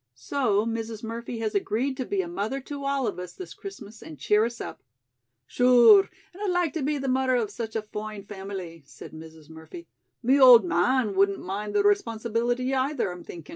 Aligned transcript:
So, 0.15 0.65
Mrs. 0.65 1.03
Murphy 1.03 1.37
has 1.41 1.53
agreed 1.53 1.95
to 1.97 2.07
be 2.07 2.21
a 2.23 2.27
mother 2.27 2.59
to 2.61 2.85
all 2.85 3.05
of 3.05 3.19
us 3.19 3.33
this 3.33 3.53
Christmas 3.53 4.01
and 4.01 4.17
cheer 4.17 4.43
us 4.45 4.59
up." 4.59 4.81
"Shure, 5.45 6.09
and 6.33 6.41
I'd 6.43 6.49
like 6.49 6.73
to 6.73 6.81
be 6.81 6.97
the 6.97 7.07
mother 7.07 7.35
of 7.35 7.51
such 7.51 7.75
a 7.75 7.83
foine 7.83 8.23
family," 8.23 8.81
said 8.87 9.11
Mrs. 9.11 9.47
Murphy. 9.47 9.85
"Me 10.23 10.39
old 10.39 10.65
man 10.65 11.13
wouldn't 11.13 11.45
mind 11.45 11.75
the 11.75 11.83
responsibility, 11.83 12.73
either, 12.73 13.11
I'm 13.11 13.23
thinkin'." 13.23 13.49